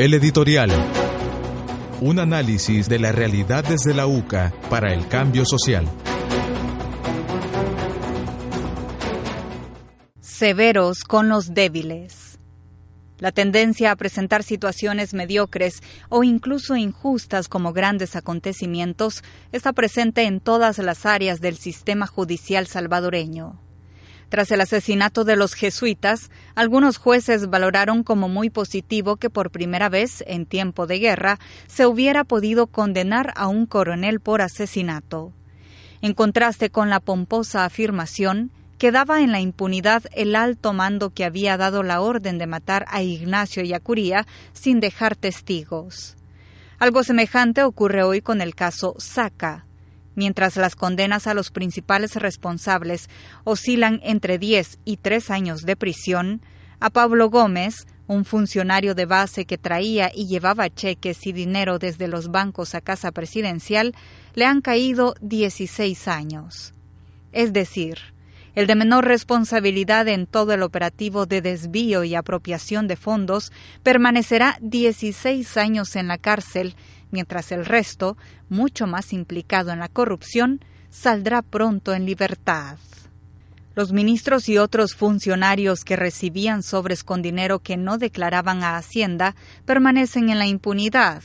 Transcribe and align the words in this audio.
El 0.00 0.14
editorial. 0.14 0.70
Un 2.00 2.20
análisis 2.20 2.88
de 2.88 2.98
la 2.98 3.12
realidad 3.12 3.62
desde 3.62 3.92
la 3.92 4.06
UCA 4.06 4.50
para 4.70 4.94
el 4.94 5.06
cambio 5.08 5.44
social. 5.44 5.86
Severos 10.22 11.04
con 11.04 11.28
los 11.28 11.52
débiles. 11.52 12.38
La 13.18 13.30
tendencia 13.30 13.90
a 13.90 13.96
presentar 13.96 14.42
situaciones 14.42 15.12
mediocres 15.12 15.82
o 16.08 16.24
incluso 16.24 16.76
injustas 16.76 17.48
como 17.48 17.74
grandes 17.74 18.16
acontecimientos 18.16 19.22
está 19.52 19.74
presente 19.74 20.22
en 20.22 20.40
todas 20.40 20.78
las 20.78 21.04
áreas 21.04 21.42
del 21.42 21.58
sistema 21.58 22.06
judicial 22.06 22.66
salvadoreño. 22.66 23.60
Tras 24.30 24.52
el 24.52 24.60
asesinato 24.60 25.24
de 25.24 25.34
los 25.34 25.54
jesuitas, 25.54 26.30
algunos 26.54 26.98
jueces 26.98 27.50
valoraron 27.50 28.04
como 28.04 28.28
muy 28.28 28.48
positivo 28.48 29.16
que 29.16 29.28
por 29.28 29.50
primera 29.50 29.88
vez 29.88 30.22
en 30.24 30.46
tiempo 30.46 30.86
de 30.86 31.00
guerra 31.00 31.40
se 31.66 31.84
hubiera 31.84 32.22
podido 32.22 32.68
condenar 32.68 33.32
a 33.34 33.48
un 33.48 33.66
coronel 33.66 34.20
por 34.20 34.40
asesinato. 34.40 35.32
En 36.00 36.14
contraste 36.14 36.70
con 36.70 36.90
la 36.90 37.00
pomposa 37.00 37.64
afirmación, 37.64 38.52
quedaba 38.78 39.20
en 39.20 39.32
la 39.32 39.40
impunidad 39.40 40.04
el 40.12 40.36
alto 40.36 40.72
mando 40.72 41.10
que 41.10 41.24
había 41.24 41.56
dado 41.56 41.82
la 41.82 42.00
orden 42.00 42.38
de 42.38 42.46
matar 42.46 42.86
a 42.88 43.02
Ignacio 43.02 43.64
y 43.64 43.74
a 43.74 43.80
Curía 43.80 44.28
sin 44.52 44.78
dejar 44.78 45.16
testigos. 45.16 46.16
Algo 46.78 47.02
semejante 47.02 47.64
ocurre 47.64 48.04
hoy 48.04 48.22
con 48.22 48.40
el 48.40 48.54
caso 48.54 48.94
Saca, 48.96 49.66
mientras 50.20 50.58
las 50.58 50.76
condenas 50.76 51.26
a 51.26 51.32
los 51.32 51.50
principales 51.50 52.14
responsables 52.14 53.08
oscilan 53.44 54.00
entre 54.02 54.36
10 54.38 54.78
y 54.84 54.98
3 54.98 55.30
años 55.30 55.62
de 55.62 55.76
prisión, 55.76 56.42
a 56.78 56.90
Pablo 56.90 57.30
Gómez, 57.30 57.86
un 58.06 58.26
funcionario 58.26 58.94
de 58.94 59.06
base 59.06 59.46
que 59.46 59.56
traía 59.56 60.10
y 60.14 60.26
llevaba 60.26 60.68
cheques 60.68 61.26
y 61.26 61.32
dinero 61.32 61.78
desde 61.78 62.06
los 62.06 62.30
bancos 62.30 62.74
a 62.74 62.82
casa 62.82 63.12
presidencial, 63.12 63.94
le 64.34 64.44
han 64.44 64.60
caído 64.60 65.14
16 65.22 66.06
años. 66.06 66.74
Es 67.32 67.54
decir, 67.54 67.96
el 68.54 68.66
de 68.66 68.74
menor 68.74 69.06
responsabilidad 69.06 70.06
en 70.06 70.26
todo 70.26 70.52
el 70.52 70.62
operativo 70.62 71.24
de 71.24 71.40
desvío 71.40 72.04
y 72.04 72.14
apropiación 72.14 72.88
de 72.88 72.96
fondos 72.96 73.52
permanecerá 73.82 74.58
16 74.60 75.56
años 75.56 75.96
en 75.96 76.08
la 76.08 76.18
cárcel 76.18 76.74
mientras 77.10 77.52
el 77.52 77.64
resto, 77.64 78.16
mucho 78.48 78.86
más 78.86 79.12
implicado 79.12 79.72
en 79.72 79.78
la 79.78 79.88
corrupción, 79.88 80.60
saldrá 80.90 81.42
pronto 81.42 81.94
en 81.94 82.06
libertad. 82.06 82.78
Los 83.74 83.92
ministros 83.92 84.48
y 84.48 84.58
otros 84.58 84.94
funcionarios 84.94 85.84
que 85.84 85.96
recibían 85.96 86.62
sobres 86.62 87.04
con 87.04 87.22
dinero 87.22 87.60
que 87.60 87.76
no 87.76 87.98
declaraban 87.98 88.64
a 88.64 88.76
Hacienda 88.76 89.36
permanecen 89.64 90.28
en 90.28 90.38
la 90.38 90.46
impunidad. 90.46 91.22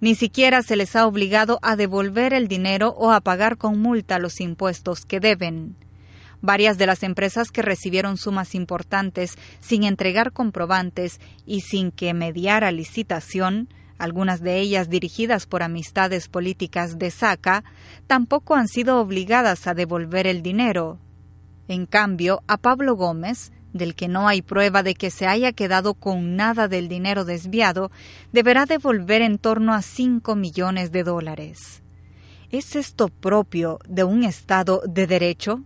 Ni 0.00 0.14
siquiera 0.14 0.62
se 0.62 0.76
les 0.76 0.96
ha 0.96 1.06
obligado 1.06 1.58
a 1.62 1.76
devolver 1.76 2.32
el 2.34 2.48
dinero 2.48 2.94
o 2.96 3.10
a 3.10 3.20
pagar 3.20 3.56
con 3.56 3.80
multa 3.80 4.18
los 4.18 4.40
impuestos 4.40 5.04
que 5.04 5.20
deben. 5.20 5.76
Varias 6.40 6.78
de 6.78 6.86
las 6.86 7.02
empresas 7.02 7.50
que 7.50 7.62
recibieron 7.62 8.16
sumas 8.16 8.54
importantes 8.54 9.36
sin 9.60 9.84
entregar 9.84 10.32
comprobantes 10.32 11.20
y 11.46 11.60
sin 11.60 11.92
que 11.92 12.14
mediara 12.14 12.72
licitación 12.72 13.68
algunas 14.02 14.40
de 14.40 14.58
ellas 14.58 14.90
dirigidas 14.90 15.46
por 15.46 15.62
amistades 15.62 16.26
políticas 16.26 16.98
de 16.98 17.12
Saca, 17.12 17.62
tampoco 18.08 18.56
han 18.56 18.66
sido 18.66 19.00
obligadas 19.00 19.68
a 19.68 19.74
devolver 19.74 20.26
el 20.26 20.42
dinero. 20.42 20.98
En 21.68 21.86
cambio, 21.86 22.42
a 22.48 22.56
Pablo 22.56 22.96
Gómez, 22.96 23.52
del 23.72 23.94
que 23.94 24.08
no 24.08 24.26
hay 24.26 24.42
prueba 24.42 24.82
de 24.82 24.94
que 24.94 25.10
se 25.10 25.28
haya 25.28 25.52
quedado 25.52 25.94
con 25.94 26.34
nada 26.34 26.66
del 26.66 26.88
dinero 26.88 27.24
desviado, 27.24 27.92
deberá 28.32 28.66
devolver 28.66 29.22
en 29.22 29.38
torno 29.38 29.72
a 29.72 29.82
cinco 29.82 30.34
millones 30.34 30.90
de 30.90 31.04
dólares. 31.04 31.82
¿Es 32.50 32.74
esto 32.74 33.08
propio 33.08 33.78
de 33.88 34.02
un 34.02 34.24
Estado 34.24 34.82
de 34.84 35.06
Derecho? 35.06 35.62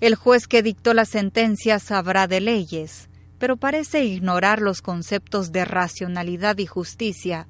El 0.00 0.16
juez 0.16 0.48
que 0.48 0.64
dictó 0.64 0.94
la 0.94 1.04
sentencia 1.04 1.78
sabrá 1.78 2.26
de 2.26 2.40
leyes, 2.40 3.09
pero 3.40 3.56
parece 3.56 4.04
ignorar 4.04 4.60
los 4.60 4.82
conceptos 4.82 5.50
de 5.50 5.64
racionalidad 5.64 6.58
y 6.58 6.66
justicia, 6.66 7.48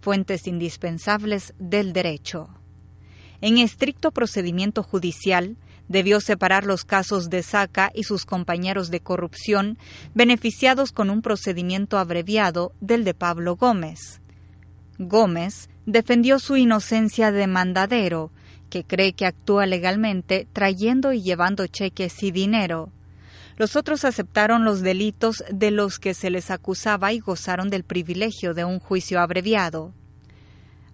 fuentes 0.00 0.46
indispensables 0.46 1.52
del 1.58 1.92
derecho. 1.92 2.48
En 3.40 3.58
estricto 3.58 4.12
procedimiento 4.12 4.84
judicial, 4.84 5.56
debió 5.88 6.20
separar 6.20 6.64
los 6.64 6.84
casos 6.84 7.28
de 7.28 7.42
Saca 7.42 7.90
y 7.92 8.04
sus 8.04 8.24
compañeros 8.24 8.90
de 8.92 9.00
corrupción, 9.00 9.78
beneficiados 10.14 10.92
con 10.92 11.10
un 11.10 11.22
procedimiento 11.22 11.98
abreviado 11.98 12.72
del 12.80 13.02
de 13.02 13.14
Pablo 13.14 13.56
Gómez. 13.56 14.20
Gómez 14.98 15.68
defendió 15.86 16.38
su 16.38 16.56
inocencia 16.56 17.32
de 17.32 17.48
mandadero, 17.48 18.30
que 18.70 18.84
cree 18.84 19.12
que 19.12 19.26
actúa 19.26 19.66
legalmente 19.66 20.46
trayendo 20.52 21.12
y 21.12 21.20
llevando 21.20 21.66
cheques 21.66 22.22
y 22.22 22.30
dinero. 22.30 22.92
Los 23.56 23.76
otros 23.76 24.04
aceptaron 24.04 24.64
los 24.64 24.80
delitos 24.80 25.44
de 25.50 25.70
los 25.70 25.98
que 25.98 26.14
se 26.14 26.30
les 26.30 26.50
acusaba 26.50 27.12
y 27.12 27.18
gozaron 27.20 27.70
del 27.70 27.84
privilegio 27.84 28.54
de 28.54 28.64
un 28.64 28.80
juicio 28.80 29.20
abreviado. 29.20 29.92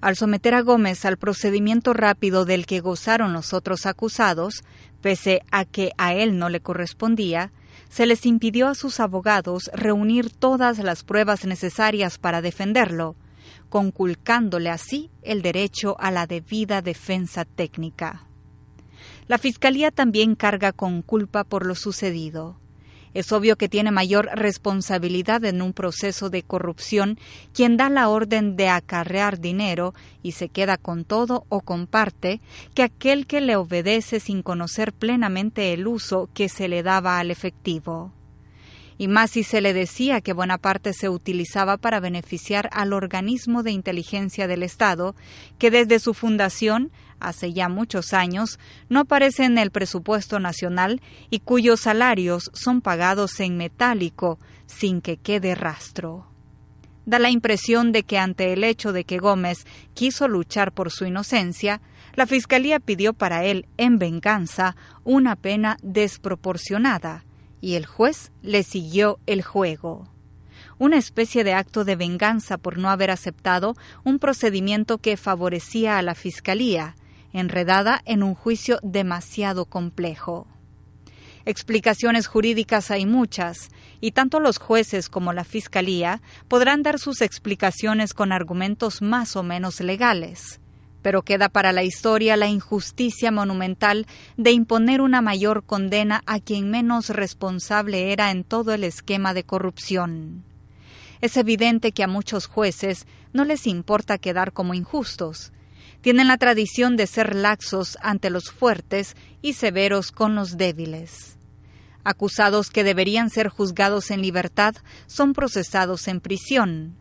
Al 0.00 0.16
someter 0.16 0.54
a 0.54 0.62
Gómez 0.62 1.04
al 1.04 1.16
procedimiento 1.16 1.92
rápido 1.92 2.44
del 2.44 2.66
que 2.66 2.80
gozaron 2.80 3.32
los 3.32 3.52
otros 3.52 3.84
acusados, 3.84 4.62
pese 5.00 5.42
a 5.50 5.64
que 5.64 5.92
a 5.98 6.14
él 6.14 6.38
no 6.38 6.48
le 6.48 6.60
correspondía, 6.60 7.50
se 7.88 8.06
les 8.06 8.26
impidió 8.26 8.68
a 8.68 8.74
sus 8.74 9.00
abogados 9.00 9.70
reunir 9.72 10.30
todas 10.30 10.78
las 10.78 11.02
pruebas 11.02 11.44
necesarias 11.44 12.18
para 12.18 12.42
defenderlo, 12.42 13.16
conculcándole 13.68 14.70
así 14.70 15.10
el 15.22 15.42
derecho 15.42 15.96
a 15.98 16.10
la 16.10 16.26
debida 16.26 16.80
defensa 16.80 17.44
técnica. 17.44 18.27
La 19.28 19.36
Fiscalía 19.36 19.90
también 19.90 20.34
carga 20.34 20.72
con 20.72 21.02
culpa 21.02 21.44
por 21.44 21.66
lo 21.66 21.74
sucedido. 21.74 22.56
Es 23.12 23.30
obvio 23.30 23.56
que 23.56 23.68
tiene 23.68 23.90
mayor 23.90 24.30
responsabilidad 24.34 25.44
en 25.44 25.60
un 25.60 25.74
proceso 25.74 26.30
de 26.30 26.42
corrupción 26.42 27.18
quien 27.52 27.76
da 27.76 27.90
la 27.90 28.08
orden 28.08 28.56
de 28.56 28.68
acarrear 28.68 29.38
dinero 29.38 29.92
y 30.22 30.32
se 30.32 30.48
queda 30.48 30.78
con 30.78 31.04
todo 31.04 31.44
o 31.48 31.60
con 31.60 31.86
parte 31.86 32.40
que 32.74 32.82
aquel 32.82 33.26
que 33.26 33.40
le 33.40 33.56
obedece 33.56 34.18
sin 34.18 34.42
conocer 34.42 34.92
plenamente 34.92 35.72
el 35.74 35.86
uso 35.86 36.30
que 36.32 36.48
se 36.48 36.68
le 36.68 36.82
daba 36.82 37.18
al 37.18 37.30
efectivo. 37.30 38.12
Y 38.98 39.08
más 39.08 39.30
si 39.30 39.44
se 39.44 39.60
le 39.60 39.72
decía 39.72 40.20
que 40.20 40.32
buena 40.32 40.58
parte 40.58 40.92
se 40.92 41.08
utilizaba 41.08 41.76
para 41.76 42.00
beneficiar 42.00 42.68
al 42.72 42.92
organismo 42.92 43.62
de 43.62 43.70
inteligencia 43.70 44.46
del 44.46 44.62
Estado, 44.62 45.14
que 45.58 45.70
desde 45.70 46.00
su 46.00 46.12
fundación 46.12 46.90
hace 47.20 47.52
ya 47.52 47.68
muchos 47.68 48.12
años, 48.12 48.58
no 48.88 49.00
aparece 49.00 49.44
en 49.44 49.58
el 49.58 49.70
presupuesto 49.70 50.38
nacional 50.38 51.00
y 51.30 51.40
cuyos 51.40 51.80
salarios 51.80 52.50
son 52.54 52.80
pagados 52.80 53.40
en 53.40 53.56
metálico 53.56 54.38
sin 54.66 55.00
que 55.00 55.16
quede 55.16 55.54
rastro. 55.54 56.26
Da 57.06 57.18
la 57.18 57.30
impresión 57.30 57.92
de 57.92 58.02
que 58.02 58.18
ante 58.18 58.52
el 58.52 58.64
hecho 58.64 58.92
de 58.92 59.04
que 59.04 59.18
Gómez 59.18 59.66
quiso 59.94 60.28
luchar 60.28 60.72
por 60.72 60.90
su 60.90 61.06
inocencia, 61.06 61.80
la 62.14 62.26
Fiscalía 62.26 62.80
pidió 62.80 63.14
para 63.14 63.44
él, 63.44 63.66
en 63.78 63.98
venganza, 63.98 64.76
una 65.04 65.36
pena 65.36 65.78
desproporcionada, 65.82 67.24
y 67.60 67.74
el 67.74 67.86
juez 67.86 68.32
le 68.42 68.62
siguió 68.62 69.18
el 69.26 69.42
juego 69.42 70.08
una 70.78 70.96
especie 70.96 71.44
de 71.44 71.54
acto 71.54 71.84
de 71.84 71.96
venganza 71.96 72.56
por 72.56 72.78
no 72.78 72.88
haber 72.88 73.10
aceptado 73.10 73.76
un 74.04 74.18
procedimiento 74.18 74.98
que 74.98 75.16
favorecía 75.16 75.98
a 75.98 76.02
la 76.02 76.14
Fiscalía 76.14 76.94
enredada 77.32 78.00
en 78.04 78.22
un 78.22 78.34
juicio 78.34 78.78
demasiado 78.82 79.66
complejo. 79.66 80.46
Explicaciones 81.44 82.26
jurídicas 82.26 82.90
hay 82.90 83.06
muchas, 83.06 83.70
y 84.00 84.12
tanto 84.12 84.38
los 84.38 84.58
jueces 84.58 85.08
como 85.08 85.32
la 85.32 85.44
Fiscalía 85.44 86.20
podrán 86.46 86.82
dar 86.82 86.98
sus 86.98 87.22
explicaciones 87.22 88.14
con 88.14 88.32
argumentos 88.32 89.02
más 89.02 89.34
o 89.36 89.42
menos 89.42 89.80
legales. 89.80 90.60
Pero 91.02 91.22
queda 91.22 91.48
para 91.48 91.72
la 91.72 91.82
historia 91.82 92.36
la 92.36 92.48
injusticia 92.48 93.30
monumental 93.30 94.06
de 94.36 94.52
imponer 94.52 95.00
una 95.00 95.20
mayor 95.20 95.64
condena 95.64 96.22
a 96.26 96.40
quien 96.40 96.70
menos 96.70 97.10
responsable 97.10 98.12
era 98.12 98.30
en 98.30 98.44
todo 98.44 98.74
el 98.74 98.84
esquema 98.84 99.34
de 99.34 99.44
corrupción. 99.44 100.44
Es 101.20 101.36
evidente 101.36 101.92
que 101.92 102.04
a 102.04 102.08
muchos 102.08 102.46
jueces 102.46 103.06
no 103.32 103.44
les 103.44 103.66
importa 103.66 104.18
quedar 104.18 104.52
como 104.52 104.74
injustos. 104.74 105.52
Tienen 106.00 106.28
la 106.28 106.38
tradición 106.38 106.96
de 106.96 107.06
ser 107.06 107.34
laxos 107.34 107.98
ante 108.00 108.30
los 108.30 108.50
fuertes 108.50 109.16
y 109.42 109.54
severos 109.54 110.12
con 110.12 110.34
los 110.34 110.56
débiles. 110.56 111.36
Acusados 112.04 112.70
que 112.70 112.84
deberían 112.84 113.30
ser 113.30 113.48
juzgados 113.48 114.10
en 114.10 114.22
libertad 114.22 114.76
son 115.06 115.32
procesados 115.32 116.08
en 116.08 116.20
prisión. 116.20 116.96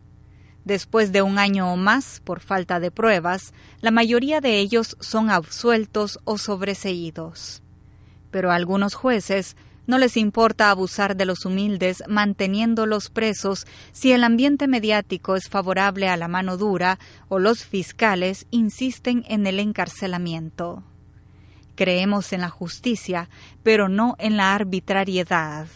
Después 0.68 1.12
de 1.12 1.22
un 1.22 1.38
año 1.38 1.72
o 1.72 1.76
más, 1.78 2.20
por 2.22 2.40
falta 2.40 2.78
de 2.78 2.90
pruebas, 2.90 3.54
la 3.80 3.90
mayoría 3.90 4.42
de 4.42 4.58
ellos 4.58 4.98
son 5.00 5.30
absueltos 5.30 6.18
o 6.24 6.36
sobreseídos. 6.36 7.62
Pero 8.30 8.50
a 8.50 8.56
algunos 8.56 8.92
jueces 8.92 9.56
no 9.86 9.96
les 9.96 10.18
importa 10.18 10.70
abusar 10.70 11.16
de 11.16 11.24
los 11.24 11.46
humildes 11.46 12.02
manteniéndolos 12.06 13.08
presos 13.08 13.66
si 13.92 14.12
el 14.12 14.22
ambiente 14.22 14.68
mediático 14.68 15.36
es 15.36 15.48
favorable 15.48 16.10
a 16.10 16.18
la 16.18 16.28
mano 16.28 16.58
dura 16.58 16.98
o 17.30 17.38
los 17.38 17.64
fiscales 17.64 18.46
insisten 18.50 19.24
en 19.26 19.46
el 19.46 19.60
encarcelamiento. 19.60 20.82
Creemos 21.76 22.34
en 22.34 22.42
la 22.42 22.50
justicia, 22.50 23.30
pero 23.62 23.88
no 23.88 24.16
en 24.18 24.36
la 24.36 24.54
arbitrariedad. 24.54 25.66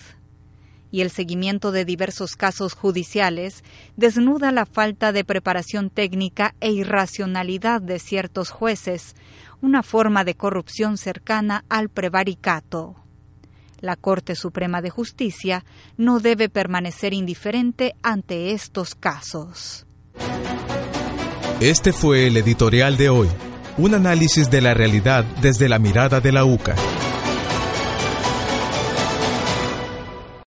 Y 0.92 1.00
el 1.00 1.10
seguimiento 1.10 1.72
de 1.72 1.84
diversos 1.84 2.36
casos 2.36 2.74
judiciales 2.74 3.64
desnuda 3.96 4.52
la 4.52 4.66
falta 4.66 5.10
de 5.10 5.24
preparación 5.24 5.90
técnica 5.90 6.54
e 6.60 6.70
irracionalidad 6.70 7.80
de 7.80 7.98
ciertos 7.98 8.50
jueces, 8.50 9.16
una 9.60 9.82
forma 9.82 10.22
de 10.22 10.34
corrupción 10.36 10.98
cercana 10.98 11.64
al 11.68 11.88
prevaricato. 11.88 13.02
La 13.80 13.96
Corte 13.96 14.36
Suprema 14.36 14.80
de 14.80 14.90
Justicia 14.90 15.64
no 15.96 16.20
debe 16.20 16.48
permanecer 16.48 17.14
indiferente 17.14 17.96
ante 18.02 18.52
estos 18.52 18.94
casos. 18.94 19.86
Este 21.60 21.92
fue 21.92 22.26
el 22.26 22.36
editorial 22.36 22.96
de 22.96 23.08
hoy, 23.08 23.28
un 23.78 23.94
análisis 23.94 24.50
de 24.50 24.60
la 24.60 24.74
realidad 24.74 25.24
desde 25.40 25.68
la 25.68 25.78
mirada 25.78 26.20
de 26.20 26.32
la 26.32 26.44
UCA. 26.44 26.76